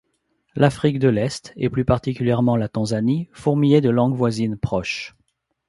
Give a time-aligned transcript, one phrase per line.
[0.55, 5.15] L'Afrique de l'Est et plus particulièrement la Tanzanie fourmillait de langues voisines proches.